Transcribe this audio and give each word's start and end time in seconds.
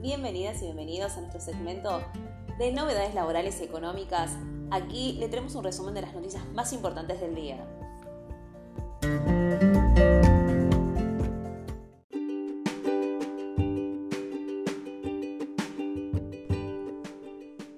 bienvenidas 0.00 0.60
y 0.62 0.64
bienvenidos 0.64 1.16
a 1.16 1.20
nuestro 1.20 1.40
segmento 1.40 2.02
de 2.58 2.72
novedades 2.72 3.14
laborales 3.14 3.60
y 3.60 3.64
económicas. 3.64 4.36
Aquí 4.72 5.12
le 5.12 5.28
tenemos 5.28 5.54
un 5.54 5.62
resumen 5.62 5.94
de 5.94 6.02
las 6.02 6.12
noticias 6.12 6.44
más 6.54 6.72
importantes 6.72 7.20
del 7.20 7.36
día. 7.36 7.64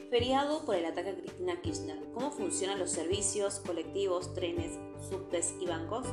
Feriado 0.09 0.65
por 0.65 0.77
el 0.77 0.87
ataque 0.87 1.11
a 1.11 1.15
Cristina 1.15 1.61
Kirchner. 1.61 1.99
¿Cómo 2.15 2.31
funcionan 2.31 2.79
los 2.79 2.91
servicios, 2.91 3.61
colectivos, 3.61 4.33
trenes, 4.33 4.79
subtes 5.11 5.55
y 5.61 5.67
bancos? 5.67 6.07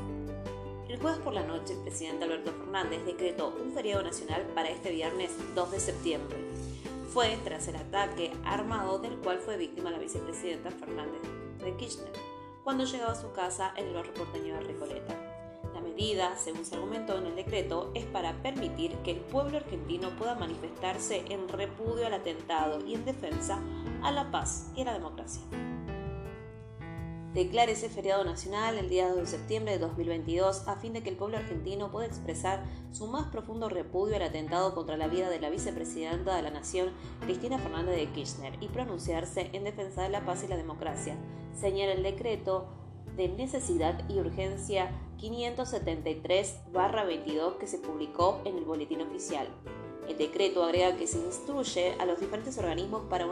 El 0.89 0.99
jueves 0.99 1.19
por 1.19 1.33
la 1.33 1.43
noche, 1.43 1.73
el 1.73 1.81
presidente 1.81 2.25
Alberto 2.25 2.51
Fernández 2.51 3.05
decretó 3.05 3.55
un 3.63 3.71
feriado 3.73 4.01
nacional 4.01 4.41
para 4.55 4.69
este 4.69 4.89
viernes 4.89 5.29
2 5.53 5.71
de 5.71 5.79
septiembre. 5.79 6.35
Fue 7.13 7.37
tras 7.43 7.67
el 7.67 7.75
ataque 7.75 8.31
armado 8.43 8.97
del 8.97 9.15
cual 9.17 9.37
fue 9.37 9.55
víctima 9.55 9.91
la 9.91 9.99
vicepresidenta 9.99 10.71
Fernández 10.71 11.21
de 11.63 11.77
Kirchner, 11.77 12.11
cuando 12.63 12.85
llegaba 12.85 13.11
a 13.11 13.21
su 13.21 13.31
casa 13.33 13.71
en 13.77 13.85
el 13.85 13.93
barrio 13.93 14.15
porteño 14.15 14.55
de 14.55 14.61
Recoleta. 14.61 15.15
La 15.75 15.81
medida, 15.81 16.35
según 16.37 16.65
se 16.65 16.73
argumentó 16.73 17.19
en 17.19 17.27
el 17.27 17.35
decreto, 17.35 17.91
es 17.93 18.05
para 18.05 18.33
permitir 18.41 18.95
que 19.03 19.11
el 19.11 19.19
pueblo 19.19 19.57
argentino 19.57 20.09
pueda 20.17 20.33
manifestarse 20.33 21.23
en 21.29 21.49
repudio 21.49 22.07
al 22.07 22.15
atentado 22.15 22.83
y 22.83 22.95
en 22.95 23.05
defensa 23.05 23.59
a 24.01 24.11
la 24.11 24.31
paz 24.31 24.71
y 24.75 24.81
a 24.81 24.85
la 24.85 24.93
democracia 24.93 25.43
declare 27.33 27.71
ese 27.73 27.89
feriado 27.89 28.23
nacional 28.23 28.79
el 28.79 28.89
día 28.89 29.09
2 29.09 29.17
de 29.17 29.27
septiembre 29.27 29.73
de 29.73 29.79
2022 29.79 30.67
a 30.67 30.77
fin 30.77 30.93
de 30.93 31.03
que 31.03 31.09
el 31.09 31.15
pueblo 31.15 31.37
argentino 31.37 31.91
pueda 31.91 32.07
expresar 32.07 32.65
su 32.91 33.05
más 33.07 33.27
profundo 33.27 33.69
repudio 33.69 34.15
al 34.15 34.23
atentado 34.23 34.73
contra 34.73 34.97
la 34.97 35.07
vida 35.07 35.29
de 35.29 35.39
la 35.39 35.51
vicepresidenta 35.51 36.35
de 36.35 36.41
la 36.41 36.49
Nación, 36.49 36.89
Cristina 37.21 37.59
Fernández 37.59 37.97
de 37.97 38.11
Kirchner, 38.11 38.53
y 38.61 38.69
pronunciarse 38.69 39.51
en 39.53 39.63
defensa 39.63 40.01
de 40.01 40.09
la 40.09 40.25
paz 40.25 40.43
y 40.43 40.47
la 40.47 40.57
democracia, 40.57 41.15
señala 41.53 41.93
el 41.93 42.01
decreto 42.01 42.67
de 43.15 43.29
necesidad 43.29 44.09
y 44.09 44.17
urgencia 44.17 44.89
573-22 45.19 47.57
que 47.57 47.67
se 47.67 47.77
publicó 47.77 48.41
en 48.45 48.57
el 48.57 48.65
Boletín 48.65 49.01
Oficial. 49.01 49.47
El 50.09 50.17
decreto 50.17 50.63
agrega 50.63 50.97
que 50.97 51.05
se 51.05 51.19
instruye 51.19 51.93
a 51.99 52.05
los 52.07 52.19
diferentes 52.19 52.57
organismos 52.57 53.03
para, 53.11 53.27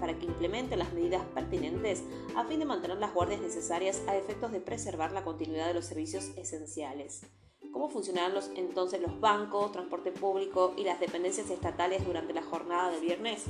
para, 0.00 0.18
que 0.18 0.24
implementen 0.24 0.78
las 0.78 0.90
medidas 0.94 1.22
pertinentes 1.34 2.02
a 2.34 2.44
fin 2.44 2.58
de 2.58 2.64
mantener 2.64 2.96
las 2.96 3.12
guardias 3.12 3.42
necesarias 3.42 4.02
a 4.08 4.16
efectos 4.16 4.50
de 4.50 4.60
preservar 4.60 5.12
la 5.12 5.24
continuidad 5.24 5.66
de 5.66 5.74
los 5.74 5.84
servicios 5.84 6.30
esenciales. 6.38 7.26
¿Cómo 7.70 7.90
funcionarán 7.90 8.32
los, 8.32 8.50
entonces 8.56 9.02
los 9.02 9.20
bancos, 9.20 9.72
transporte 9.72 10.10
público 10.10 10.72
y 10.78 10.84
las 10.84 11.00
dependencias 11.00 11.50
estatales 11.50 12.02
durante 12.06 12.32
la 12.32 12.42
jornada 12.42 12.90
del 12.90 13.02
viernes? 13.02 13.44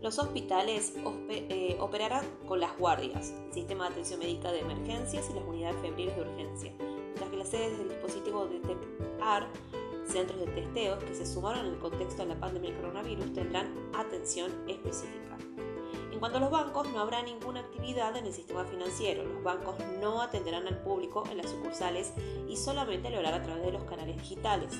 Los 0.00 0.18
hospitales 0.18 0.94
eh, 1.28 1.76
operarán 1.78 2.26
con 2.48 2.58
las 2.58 2.76
guardias, 2.76 3.32
el 3.46 3.52
sistema 3.52 3.84
de 3.84 3.92
atención 3.92 4.18
médica 4.18 4.50
de 4.50 4.58
emergencias 4.58 5.30
y 5.30 5.34
las 5.34 5.44
unidades 5.44 5.80
febriles 5.80 6.16
de 6.16 6.22
urgencia, 6.22 6.74
mientras 6.80 7.30
que 7.30 7.36
las 7.36 7.48
sedes 7.48 7.78
del 7.78 7.88
dispositivo 7.88 8.46
de 8.46 8.58
TEPAR 8.58 9.48
centros 10.06 10.40
de 10.40 10.46
testeos 10.46 11.02
que 11.04 11.14
se 11.14 11.26
sumaron 11.26 11.66
en 11.66 11.74
el 11.74 11.78
contexto 11.78 12.22
de 12.22 12.28
la 12.28 12.40
pandemia 12.40 12.70
del 12.70 12.80
coronavirus 12.80 13.32
tendrán 13.32 13.72
atención 13.94 14.50
específica. 14.68 15.36
En 16.12 16.18
cuanto 16.18 16.38
a 16.38 16.40
los 16.40 16.50
bancos, 16.50 16.88
no 16.92 17.00
habrá 17.00 17.22
ninguna 17.22 17.60
actividad 17.60 18.16
en 18.16 18.26
el 18.26 18.32
sistema 18.32 18.64
financiero. 18.64 19.24
Los 19.24 19.42
bancos 19.42 19.76
no 20.00 20.20
atenderán 20.20 20.66
al 20.66 20.78
público 20.82 21.24
en 21.30 21.38
las 21.38 21.50
sucursales 21.50 22.12
y 22.48 22.56
solamente 22.56 23.10
lo 23.10 23.18
harán 23.18 23.34
a 23.34 23.42
través 23.42 23.64
de 23.64 23.72
los 23.72 23.84
canales 23.84 24.16
digitales. 24.18 24.72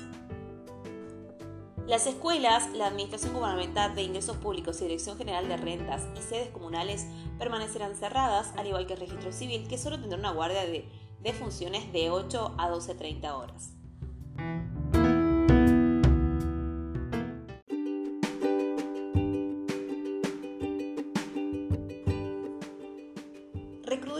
Las 1.87 2.07
escuelas, 2.07 2.71
la 2.73 2.87
Administración 2.87 3.33
Gubernamental 3.33 3.93
de 3.93 4.03
Ingresos 4.03 4.37
Públicos 4.37 4.79
y 4.79 4.85
Dirección 4.85 5.17
General 5.17 5.49
de 5.49 5.57
Rentas 5.57 6.07
y 6.17 6.21
sedes 6.21 6.49
comunales 6.49 7.07
permanecerán 7.37 7.95
cerradas, 7.95 8.53
al 8.55 8.67
igual 8.67 8.87
que 8.87 8.93
el 8.93 9.01
registro 9.01 9.33
civil, 9.33 9.67
que 9.67 9.77
solo 9.77 9.99
tendrá 9.99 10.17
una 10.17 10.31
guardia 10.31 10.65
de, 10.65 10.87
de 11.19 11.33
funciones 11.33 11.91
de 11.91 12.09
8 12.09 12.55
a 12.57 12.69
12.30 12.69 13.31
horas. 13.33 13.73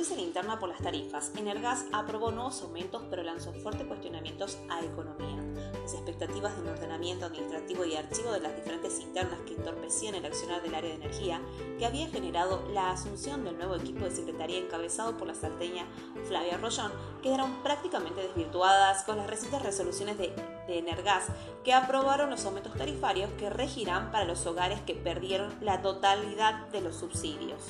La 0.10 0.22
interna 0.22 0.60
por 0.60 0.68
las 0.68 0.82
tarifas. 0.82 1.32
Energas 1.38 1.86
aprobó 1.94 2.30
nuevos 2.30 2.62
aumentos 2.62 3.02
pero 3.10 3.24
lanzó 3.24 3.54
fuertes 3.54 3.88
cuestionamientos 3.88 4.60
a 4.70 4.84
economía. 4.84 5.42
Las 5.82 5.94
expectativas 5.94 6.56
de 6.56 6.62
un 6.62 6.68
ordenamiento 6.68 7.26
administrativo 7.26 7.86
y 7.86 7.96
archivo 7.96 8.32
de 8.32 8.42
las 8.42 8.54
diferentes 8.54 9.00
internas 9.00 9.40
que 9.48 9.56
entorpecían 9.56 10.14
el 10.14 10.26
accionar 10.26 10.62
del 10.62 10.76
área 10.76 10.90
de 10.90 10.98
energía, 10.98 11.42
que 11.80 11.86
había 11.86 12.10
generado 12.10 12.68
la 12.74 12.92
asunción 12.92 13.46
del 13.46 13.58
nuevo 13.58 13.76
equipo 13.76 14.04
de 14.04 14.12
secretaría 14.12 14.60
encabezado 14.60 15.18
por 15.18 15.26
la 15.26 15.36
salteña 15.36 15.88
Flavia 16.28 16.58
Rollón, 16.58 16.92
quedaron 17.24 17.64
prácticamente 17.64 18.22
desvirtuadas 18.22 19.04
con 19.04 19.16
las 19.18 19.28
recientes 19.28 19.62
resoluciones 19.62 20.18
de, 20.18 20.36
de 20.68 20.80
Energas 20.80 21.28
que 21.64 21.74
aprobaron 21.74 22.30
los 22.30 22.46
aumentos 22.46 22.76
tarifarios 22.76 23.32
que 23.40 23.50
regirán 23.50 24.12
para 24.12 24.26
los 24.26 24.46
hogares 24.46 24.82
que 24.82 24.96
perdieron 24.96 25.56
la 25.62 25.82
totalidad 25.82 26.68
de 26.68 26.82
los 26.82 26.98
subsidios. 26.98 27.62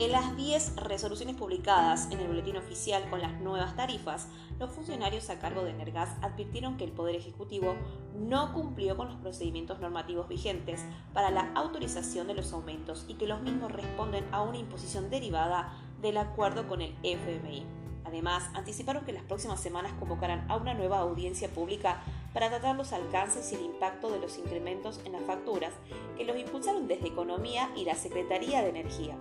En 0.00 0.12
las 0.12 0.34
10 0.34 0.76
resoluciones 0.76 1.36
publicadas 1.36 2.10
en 2.10 2.20
el 2.20 2.26
boletín 2.26 2.56
oficial 2.56 3.04
con 3.10 3.20
las 3.20 3.38
nuevas 3.38 3.76
tarifas, 3.76 4.28
los 4.58 4.70
funcionarios 4.70 5.28
a 5.28 5.38
cargo 5.38 5.62
de 5.62 5.72
Energas 5.72 6.08
advirtieron 6.22 6.78
que 6.78 6.84
el 6.84 6.92
Poder 6.92 7.16
Ejecutivo 7.16 7.76
no 8.18 8.54
cumplió 8.54 8.96
con 8.96 9.08
los 9.08 9.18
procedimientos 9.18 9.78
normativos 9.78 10.26
vigentes 10.26 10.86
para 11.12 11.30
la 11.30 11.52
autorización 11.52 12.28
de 12.28 12.34
los 12.34 12.54
aumentos 12.54 13.04
y 13.08 13.16
que 13.16 13.26
los 13.26 13.42
mismos 13.42 13.72
responden 13.72 14.24
a 14.32 14.40
una 14.40 14.56
imposición 14.56 15.10
derivada 15.10 15.74
del 16.00 16.16
acuerdo 16.16 16.66
con 16.66 16.80
el 16.80 16.96
FMI. 17.02 17.66
Además, 18.06 18.48
anticiparon 18.54 19.04
que 19.04 19.12
las 19.12 19.24
próximas 19.24 19.60
semanas 19.60 19.92
convocarán 19.98 20.50
a 20.50 20.56
una 20.56 20.72
nueva 20.72 21.00
audiencia 21.00 21.50
pública 21.50 22.00
para 22.32 22.48
tratar 22.48 22.74
los 22.74 22.94
alcances 22.94 23.52
y 23.52 23.56
el 23.56 23.66
impacto 23.66 24.08
de 24.08 24.18
los 24.18 24.38
incrementos 24.38 24.98
en 25.04 25.12
las 25.12 25.24
facturas 25.24 25.74
que 26.16 26.24
los 26.24 26.38
impulsaron 26.38 26.88
desde 26.88 27.08
Economía 27.08 27.70
y 27.76 27.84
la 27.84 27.96
Secretaría 27.96 28.62
de 28.62 28.70
Energía. 28.70 29.18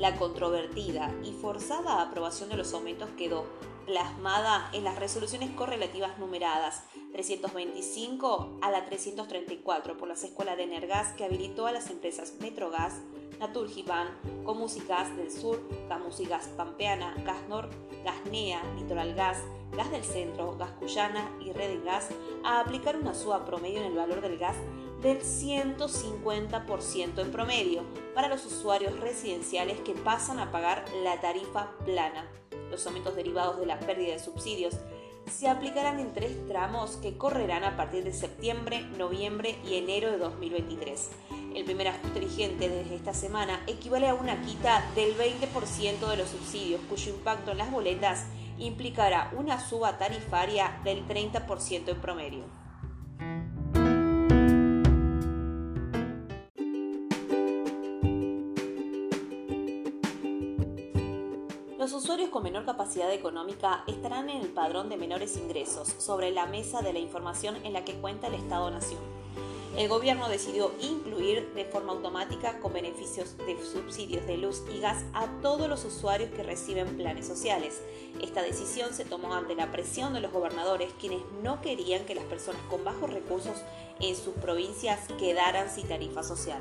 La 0.00 0.16
controvertida 0.16 1.14
y 1.22 1.32
forzada 1.32 2.00
aprobación 2.00 2.48
de 2.48 2.56
los 2.56 2.72
aumentos 2.72 3.10
quedó 3.18 3.44
plasmada 3.84 4.70
en 4.72 4.82
las 4.82 4.98
resoluciones 4.98 5.50
correlativas 5.50 6.18
numeradas 6.18 6.84
325 7.12 8.60
a 8.62 8.70
la 8.70 8.86
334 8.86 9.98
por 9.98 10.08
las 10.08 10.24
escuelas 10.24 10.56
de 10.56 10.62
Energas 10.62 11.12
que 11.12 11.26
habilitó 11.26 11.66
a 11.66 11.72
las 11.72 11.90
empresas 11.90 12.32
Metrogas, 12.40 12.94
Naturgiban, 13.40 14.08
Comusigas 14.42 15.14
del 15.18 15.30
Sur, 15.30 15.60
Camusigas 15.90 16.48
Pampeana, 16.56 17.14
Gasnor, 17.22 17.68
Gasnea, 18.02 18.62
Litoral 18.76 19.14
Gas, 19.14 19.36
Gas 19.72 19.90
del 19.90 20.04
Centro, 20.04 20.56
Gas 20.56 20.70
Cuyana 20.78 21.30
y 21.44 21.52
Red 21.52 21.84
Gas 21.84 22.08
a 22.42 22.60
aplicar 22.60 22.96
una 22.96 23.12
suba 23.12 23.44
promedio 23.44 23.80
en 23.80 23.88
el 23.88 23.96
valor 23.96 24.22
del 24.22 24.38
gas 24.38 24.56
del 25.02 25.20
150% 25.20 27.18
en 27.20 27.32
promedio 27.32 27.82
para 28.14 28.28
los 28.28 28.44
usuarios 28.44 28.98
residenciales 29.00 29.80
que 29.80 29.94
pasan 29.94 30.38
a 30.38 30.52
pagar 30.52 30.84
la 31.02 31.20
tarifa 31.20 31.72
plana. 31.84 32.28
Los 32.70 32.86
aumentos 32.86 33.16
derivados 33.16 33.58
de 33.58 33.66
la 33.66 33.80
pérdida 33.80 34.12
de 34.12 34.18
subsidios 34.18 34.76
se 35.30 35.48
aplicarán 35.48 36.00
en 36.00 36.12
tres 36.12 36.46
tramos 36.48 36.96
que 36.96 37.16
correrán 37.16 37.64
a 37.64 37.76
partir 37.76 38.04
de 38.04 38.12
septiembre, 38.12 38.82
noviembre 38.98 39.56
y 39.64 39.76
enero 39.76 40.10
de 40.10 40.18
2023. 40.18 41.10
El 41.54 41.64
primer 41.64 41.88
ajuste 41.88 42.20
vigente 42.20 42.68
desde 42.68 42.94
esta 42.94 43.14
semana 43.14 43.60
equivale 43.66 44.08
a 44.08 44.14
una 44.14 44.40
quita 44.42 44.84
del 44.94 45.16
20% 45.16 46.08
de 46.08 46.16
los 46.16 46.28
subsidios, 46.28 46.80
cuyo 46.88 47.10
impacto 47.14 47.52
en 47.52 47.58
las 47.58 47.70
boletas 47.70 48.26
implicará 48.58 49.32
una 49.36 49.60
suba 49.60 49.98
tarifaria 49.98 50.80
del 50.84 51.06
30% 51.06 51.88
en 51.88 52.00
promedio. 52.00 52.59
Los 61.80 61.94
usuarios 61.94 62.28
con 62.28 62.42
menor 62.42 62.66
capacidad 62.66 63.10
económica 63.10 63.84
estarán 63.86 64.28
en 64.28 64.42
el 64.42 64.48
padrón 64.48 64.90
de 64.90 64.98
menores 64.98 65.38
ingresos, 65.38 65.88
sobre 65.96 66.30
la 66.30 66.44
mesa 66.44 66.82
de 66.82 66.92
la 66.92 66.98
información 66.98 67.56
en 67.64 67.72
la 67.72 67.86
que 67.86 67.94
cuenta 67.94 68.26
el 68.26 68.34
Estado-Nación. 68.34 69.00
El 69.78 69.88
gobierno 69.88 70.28
decidió 70.28 70.72
incluir 70.82 71.54
de 71.54 71.64
forma 71.64 71.92
automática 71.92 72.60
con 72.60 72.74
beneficios 72.74 73.34
de 73.38 73.56
subsidios 73.64 74.26
de 74.26 74.36
luz 74.36 74.62
y 74.70 74.80
gas 74.80 75.06
a 75.14 75.26
todos 75.40 75.70
los 75.70 75.86
usuarios 75.86 76.30
que 76.32 76.42
reciben 76.42 76.98
planes 76.98 77.26
sociales. 77.26 77.80
Esta 78.20 78.42
decisión 78.42 78.92
se 78.92 79.06
tomó 79.06 79.32
ante 79.32 79.54
la 79.54 79.72
presión 79.72 80.12
de 80.12 80.20
los 80.20 80.32
gobernadores 80.32 80.92
quienes 81.00 81.22
no 81.42 81.62
querían 81.62 82.04
que 82.04 82.14
las 82.14 82.24
personas 82.24 82.60
con 82.68 82.84
bajos 82.84 83.10
recursos 83.10 83.56
en 84.00 84.14
sus 84.16 84.34
provincias 84.34 85.08
quedaran 85.18 85.70
sin 85.70 85.88
tarifa 85.88 86.22
social. 86.22 86.60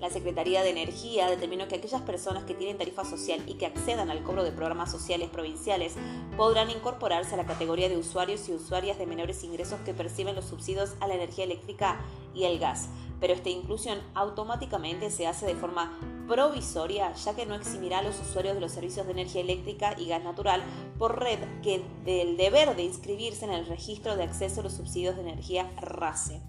La 0.00 0.10
Secretaría 0.10 0.62
de 0.62 0.70
Energía 0.70 1.28
determinó 1.28 1.66
que 1.66 1.74
aquellas 1.74 2.02
personas 2.02 2.44
que 2.44 2.54
tienen 2.54 2.78
tarifa 2.78 3.04
social 3.04 3.42
y 3.46 3.54
que 3.54 3.66
accedan 3.66 4.10
al 4.10 4.22
cobro 4.22 4.44
de 4.44 4.52
programas 4.52 4.92
sociales 4.92 5.28
provinciales 5.28 5.96
podrán 6.36 6.70
incorporarse 6.70 7.34
a 7.34 7.36
la 7.36 7.46
categoría 7.46 7.88
de 7.88 7.96
usuarios 7.96 8.48
y 8.48 8.52
usuarias 8.52 8.98
de 8.98 9.06
menores 9.06 9.42
ingresos 9.42 9.80
que 9.80 9.94
perciben 9.94 10.36
los 10.36 10.44
subsidios 10.44 10.94
a 11.00 11.08
la 11.08 11.16
energía 11.16 11.44
eléctrica 11.44 12.00
y 12.32 12.44
el 12.44 12.60
gas, 12.60 12.90
pero 13.20 13.32
esta 13.32 13.48
inclusión 13.48 13.98
automáticamente 14.14 15.10
se 15.10 15.26
hace 15.26 15.46
de 15.46 15.56
forma 15.56 15.98
provisoria 16.28 17.12
ya 17.14 17.34
que 17.34 17.46
no 17.46 17.56
eximirá 17.56 17.98
a 17.98 18.02
los 18.02 18.20
usuarios 18.20 18.54
de 18.54 18.60
los 18.60 18.70
servicios 18.70 19.04
de 19.06 19.12
energía 19.12 19.40
eléctrica 19.40 19.96
y 19.98 20.06
gas 20.06 20.22
natural 20.22 20.62
por 20.98 21.18
red 21.18 21.40
que 21.62 21.82
del 22.04 22.36
deber 22.36 22.76
de 22.76 22.84
inscribirse 22.84 23.46
en 23.46 23.52
el 23.52 23.66
registro 23.66 24.14
de 24.14 24.22
acceso 24.22 24.60
a 24.60 24.64
los 24.64 24.74
subsidios 24.74 25.16
de 25.16 25.22
energía 25.22 25.68
RACE 25.80 26.40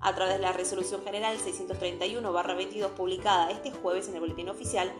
a 0.00 0.14
través 0.14 0.36
de 0.36 0.42
la 0.42 0.52
Resolución 0.52 1.02
General 1.02 1.36
631-22 1.38 2.90
publicada 2.90 3.50
este 3.50 3.70
jueves 3.70 4.08
en 4.08 4.14
el 4.14 4.20
Boletín 4.20 4.48
Oficial, 4.48 4.92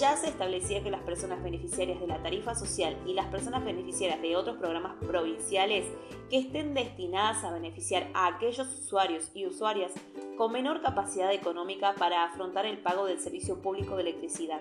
ya 0.00 0.16
se 0.16 0.28
establecía 0.28 0.82
que 0.82 0.90
las 0.90 1.02
personas 1.02 1.42
beneficiarias 1.42 2.00
de 2.00 2.06
la 2.06 2.22
tarifa 2.22 2.54
social 2.54 2.96
y 3.06 3.14
las 3.14 3.26
personas 3.26 3.64
beneficiarias 3.64 4.20
de 4.20 4.36
otros 4.36 4.56
programas 4.56 4.96
provinciales 5.04 5.86
que 6.30 6.38
estén 6.38 6.74
destinadas 6.74 7.44
a 7.44 7.52
beneficiar 7.52 8.08
a 8.14 8.26
aquellos 8.26 8.68
usuarios 8.78 9.30
y 9.34 9.46
usuarias 9.46 9.92
con 10.36 10.52
menor 10.52 10.82
capacidad 10.82 11.32
económica 11.32 11.94
para 11.94 12.24
afrontar 12.24 12.66
el 12.66 12.78
pago 12.78 13.06
del 13.06 13.20
servicio 13.20 13.60
público 13.60 13.96
de 13.96 14.02
electricidad 14.02 14.60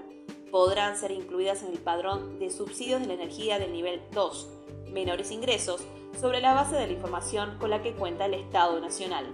podrán 0.51 0.97
ser 0.97 1.11
incluidas 1.11 1.63
en 1.63 1.71
el 1.71 1.79
padrón 1.79 2.39
de 2.39 2.49
subsidios 2.49 3.01
de 3.01 3.07
la 3.07 3.13
energía 3.13 3.59
del 3.59 3.73
nivel 3.73 4.01
2, 4.13 4.49
menores 4.91 5.31
ingresos, 5.31 5.85
sobre 6.19 6.41
la 6.41 6.53
base 6.53 6.75
de 6.75 6.87
la 6.87 6.93
información 6.93 7.57
con 7.59 7.69
la 7.69 7.81
que 7.81 7.93
cuenta 7.93 8.25
el 8.25 8.33
Estado 8.33 8.79
Nacional. 8.79 9.25